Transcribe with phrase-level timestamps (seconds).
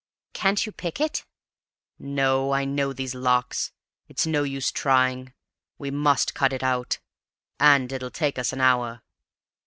[0.33, 1.25] "Can't you pick it?"
[1.99, 3.71] "No: I know these locks.
[4.07, 5.31] It's no use trying.
[5.77, 6.97] We must cut it out,
[7.59, 9.03] and it'll take us an hour."